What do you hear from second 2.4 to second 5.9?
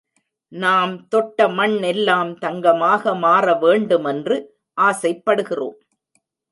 தங்கமாக மாற வேண்டுமென்று ஆசைப்படுகிறோம்.